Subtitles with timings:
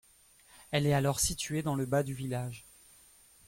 [0.71, 2.65] Elle est alors située dans le bas du village.